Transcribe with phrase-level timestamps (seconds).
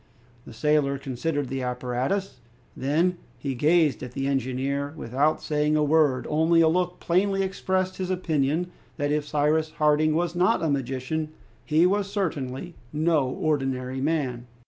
[0.45, 2.39] The sailor considered the apparatus;
[2.75, 7.97] then he gazed at the engineer without saying a word, only a look plainly expressed
[7.97, 11.29] his opinion that if Cyrus Harding was not a magician,
[11.63, 14.47] he was certainly no ordinary man.